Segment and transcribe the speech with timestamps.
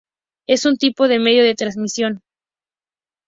[0.47, 2.23] Es un tipo de medio de transmisión.